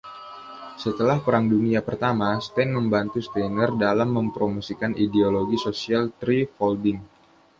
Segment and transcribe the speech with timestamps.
[0.83, 6.97] Setelah Perang Dunia Pertama, Stein membantu Steiner dalam mempromosikan ideologi Social Threefolding.